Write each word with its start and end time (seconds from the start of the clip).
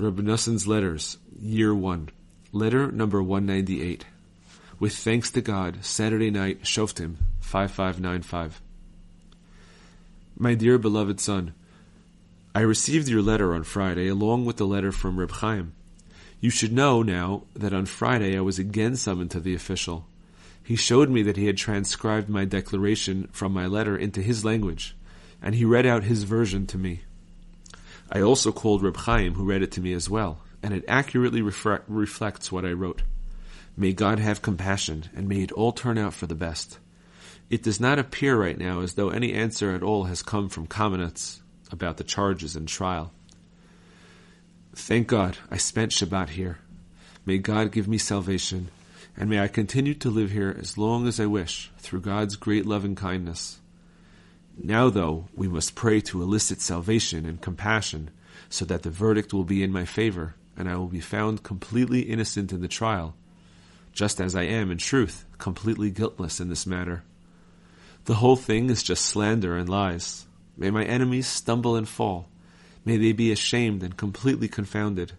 Rabbi 0.00 0.22
Letters, 0.64 1.18
Year 1.38 1.74
1, 1.74 2.08
Letter 2.52 2.90
number 2.90 3.22
198. 3.22 4.06
With 4.78 4.96
thanks 4.96 5.30
to 5.32 5.42
God, 5.42 5.84
Saturday 5.84 6.30
night, 6.30 6.62
Shoftim, 6.62 7.16
5595. 7.40 8.62
My 10.38 10.54
dear 10.54 10.78
beloved 10.78 11.20
son, 11.20 11.52
I 12.54 12.60
received 12.60 13.08
your 13.08 13.20
letter 13.20 13.52
on 13.52 13.62
Friday 13.64 14.08
along 14.08 14.46
with 14.46 14.56
the 14.56 14.66
letter 14.66 14.90
from 14.90 15.20
Reb 15.20 15.32
Chaim. 15.32 15.74
You 16.40 16.48
should 16.48 16.72
know 16.72 17.02
now 17.02 17.42
that 17.54 17.74
on 17.74 17.84
Friday 17.84 18.38
I 18.38 18.40
was 18.40 18.58
again 18.58 18.96
summoned 18.96 19.32
to 19.32 19.40
the 19.40 19.54
official. 19.54 20.06
He 20.64 20.76
showed 20.76 21.10
me 21.10 21.20
that 21.24 21.36
he 21.36 21.44
had 21.44 21.58
transcribed 21.58 22.30
my 22.30 22.46
declaration 22.46 23.28
from 23.32 23.52
my 23.52 23.66
letter 23.66 23.98
into 23.98 24.22
his 24.22 24.46
language, 24.46 24.96
and 25.42 25.54
he 25.54 25.66
read 25.66 25.84
out 25.84 26.04
his 26.04 26.22
version 26.22 26.66
to 26.68 26.78
me. 26.78 27.02
I 28.10 28.20
also 28.20 28.50
called 28.50 28.82
Reb 28.82 28.96
Chaim, 28.96 29.34
who 29.34 29.44
read 29.44 29.62
it 29.62 29.70
to 29.72 29.80
me 29.80 29.92
as 29.92 30.10
well, 30.10 30.40
and 30.62 30.74
it 30.74 30.84
accurately 30.88 31.42
refre- 31.42 31.82
reflects 31.86 32.50
what 32.50 32.64
I 32.64 32.72
wrote. 32.72 33.02
May 33.76 33.92
God 33.92 34.18
have 34.18 34.42
compassion, 34.42 35.04
and 35.14 35.28
may 35.28 35.42
it 35.42 35.52
all 35.52 35.72
turn 35.72 35.96
out 35.96 36.14
for 36.14 36.26
the 36.26 36.34
best. 36.34 36.78
It 37.48 37.62
does 37.62 37.80
not 37.80 37.98
appear 37.98 38.36
right 38.36 38.58
now 38.58 38.80
as 38.80 38.94
though 38.94 39.10
any 39.10 39.32
answer 39.32 39.72
at 39.72 39.82
all 39.82 40.04
has 40.04 40.22
come 40.22 40.48
from 40.48 40.66
Kamenetz 40.66 41.40
about 41.70 41.96
the 41.96 42.04
charges 42.04 42.56
and 42.56 42.66
trial. 42.66 43.12
Thank 44.74 45.06
God 45.06 45.38
I 45.50 45.56
spent 45.56 45.92
Shabbat 45.92 46.30
here. 46.30 46.58
May 47.24 47.38
God 47.38 47.72
give 47.72 47.88
me 47.88 47.98
salvation, 47.98 48.70
and 49.16 49.30
may 49.30 49.40
I 49.40 49.48
continue 49.48 49.94
to 49.94 50.10
live 50.10 50.30
here 50.30 50.56
as 50.58 50.78
long 50.78 51.06
as 51.06 51.20
I 51.20 51.26
wish, 51.26 51.70
through 51.78 52.00
God's 52.00 52.36
great 52.36 52.66
love 52.66 52.84
and 52.84 52.96
kindness. 52.96 53.60
Now, 54.56 54.90
though, 54.90 55.28
we 55.34 55.48
must 55.48 55.74
pray 55.74 56.00
to 56.02 56.22
elicit 56.22 56.60
salvation 56.60 57.26
and 57.26 57.40
compassion 57.40 58.10
so 58.48 58.64
that 58.66 58.82
the 58.82 58.90
verdict 58.90 59.32
will 59.32 59.44
be 59.44 59.62
in 59.62 59.72
my 59.72 59.84
favor 59.84 60.34
and 60.56 60.68
I 60.68 60.76
will 60.76 60.88
be 60.88 61.00
found 61.00 61.42
completely 61.42 62.02
innocent 62.02 62.52
in 62.52 62.60
the 62.60 62.68
trial, 62.68 63.14
just 63.92 64.20
as 64.20 64.34
I 64.34 64.42
am, 64.42 64.70
in 64.70 64.78
truth, 64.78 65.24
completely 65.38 65.90
guiltless 65.90 66.40
in 66.40 66.50
this 66.50 66.66
matter. 66.66 67.02
The 68.04 68.16
whole 68.16 68.36
thing 68.36 68.68
is 68.68 68.82
just 68.82 69.06
slander 69.06 69.56
and 69.56 69.68
lies. 69.68 70.26
May 70.56 70.70
my 70.70 70.84
enemies 70.84 71.26
stumble 71.26 71.76
and 71.76 71.88
fall. 71.88 72.28
May 72.84 72.96
they 72.96 73.12
be 73.12 73.32
ashamed 73.32 73.82
and 73.82 73.96
completely 73.96 74.48
confounded. 74.48 75.12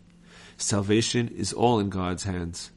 Salvation 0.57 1.29
is 1.29 1.53
all 1.53 1.79
in 1.79 1.89
God's 1.89 2.23
hands. 2.23 2.69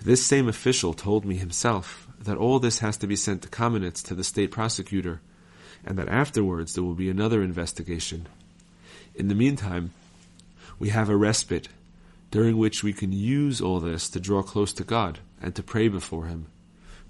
This 0.00 0.24
same 0.24 0.48
official 0.48 0.94
told 0.94 1.24
me 1.24 1.36
himself 1.36 2.08
that 2.20 2.36
all 2.36 2.58
this 2.58 2.78
has 2.78 2.96
to 2.98 3.06
be 3.06 3.16
sent 3.16 3.42
to 3.42 3.48
Kamenetz 3.48 4.02
to 4.04 4.14
the 4.14 4.24
state 4.24 4.50
prosecutor 4.50 5.20
and 5.84 5.98
that 5.98 6.08
afterwards 6.08 6.74
there 6.74 6.84
will 6.84 6.94
be 6.94 7.10
another 7.10 7.42
investigation. 7.42 8.26
In 9.14 9.28
the 9.28 9.34
meantime, 9.34 9.92
we 10.78 10.90
have 10.90 11.08
a 11.08 11.16
respite 11.16 11.68
during 12.30 12.56
which 12.56 12.82
we 12.82 12.92
can 12.92 13.12
use 13.12 13.60
all 13.60 13.80
this 13.80 14.08
to 14.10 14.20
draw 14.20 14.42
close 14.42 14.72
to 14.74 14.84
God 14.84 15.18
and 15.40 15.54
to 15.54 15.62
pray 15.62 15.88
before 15.88 16.26
Him, 16.26 16.46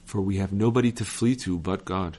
for 0.05 0.20
we 0.20 0.36
have 0.36 0.52
nobody 0.52 0.92
to 0.92 1.05
flee 1.05 1.36
to 1.36 1.58
but 1.58 1.84
God. 1.84 2.19